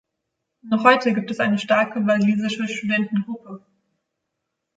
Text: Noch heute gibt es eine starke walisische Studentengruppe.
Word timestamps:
Noch 0.63 0.83
heute 0.83 1.13
gibt 1.13 1.29
es 1.29 1.39
eine 1.39 1.59
starke 1.59 2.07
walisische 2.07 2.67
Studentengruppe. 2.67 3.63